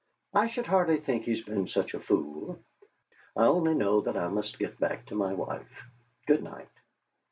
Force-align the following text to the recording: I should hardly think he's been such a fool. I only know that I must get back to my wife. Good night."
I 0.33 0.47
should 0.47 0.65
hardly 0.65 0.97
think 0.97 1.25
he's 1.25 1.43
been 1.43 1.67
such 1.67 1.93
a 1.93 1.99
fool. 1.99 2.57
I 3.37 3.43
only 3.43 3.75
know 3.75 4.01
that 4.01 4.17
I 4.17 4.29
must 4.29 4.57
get 4.57 4.79
back 4.79 5.05
to 5.05 5.15
my 5.15 5.31
wife. 5.35 5.83
Good 6.25 6.41
night." 6.41 6.69